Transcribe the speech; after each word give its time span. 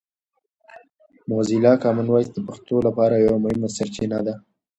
موزیلا 1.29 1.73
کامن 1.83 2.07
وایس 2.09 2.29
د 2.33 2.37
پښتو 2.47 2.75
لپاره 2.87 3.15
یوه 3.25 3.37
مهمه 3.43 3.69
سرچینه 3.77 4.19
ده. 4.25 4.33